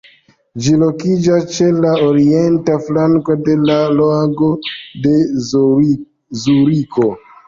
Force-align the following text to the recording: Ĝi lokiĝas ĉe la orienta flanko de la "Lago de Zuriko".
Ĝi 0.67 0.71
lokiĝas 0.83 1.43
ĉe 1.57 1.65
la 1.83 1.91
orienta 2.05 2.77
flanko 2.87 3.35
de 3.49 3.55
la 3.71 3.75
"Lago 3.99 4.47
de 5.05 5.13
Zuriko". 5.51 7.07